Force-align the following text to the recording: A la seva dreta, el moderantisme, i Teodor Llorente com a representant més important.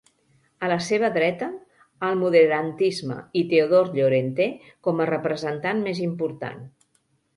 A 0.67 0.69
la 0.69 0.77
seva 0.85 1.09
dreta, 1.17 1.49
el 2.07 2.17
moderantisme, 2.23 3.17
i 3.41 3.43
Teodor 3.53 3.91
Llorente 3.99 4.49
com 4.89 5.05
a 5.05 5.11
representant 5.13 5.85
més 5.89 6.03
important. 6.09 6.65